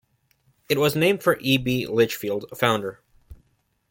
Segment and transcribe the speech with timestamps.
[0.67, 1.59] It was named for E.
[1.59, 1.85] B.
[1.85, 3.01] Litchfield, a founder.